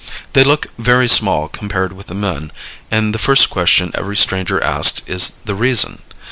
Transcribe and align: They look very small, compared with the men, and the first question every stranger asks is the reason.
They 0.33 0.43
look 0.43 0.65
very 0.79 1.07
small, 1.07 1.47
compared 1.47 1.93
with 1.93 2.07
the 2.07 2.15
men, 2.15 2.51
and 2.89 3.13
the 3.13 3.19
first 3.19 3.51
question 3.51 3.91
every 3.93 4.17
stranger 4.17 4.59
asks 4.59 5.03
is 5.07 5.29
the 5.45 5.53
reason. 5.53 6.01